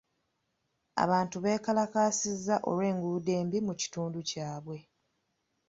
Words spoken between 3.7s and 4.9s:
kitundu kyabwe.